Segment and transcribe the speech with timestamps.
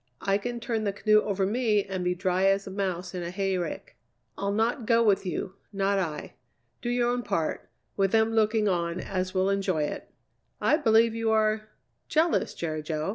[0.21, 3.29] I can turn the canoe over me and be dry as a mouse in a
[3.29, 3.97] hayrick.
[4.35, 6.33] I'll not go with you, not I.
[6.81, 10.09] Do your own part, with them looking on as will enjoy it."
[10.59, 11.69] "I believe you are
[12.07, 13.09] jealous, Jerry Jo."